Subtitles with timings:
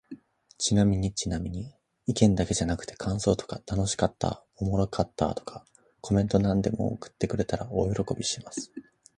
[0.57, 1.75] ちなみにちなみに、
[2.07, 5.63] 意見だけじゃなくて感想とか楽しかった〜おもろかった〜とか、
[6.01, 8.71] コメントなんでも送ってくれたら大喜びします。